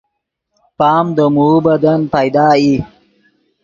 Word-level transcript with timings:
پام 0.79 1.05
دے 1.15 1.25
موؤ 1.35 1.57
بدن 1.65 1.99
پیدا 2.13 2.47
ای 2.59 2.73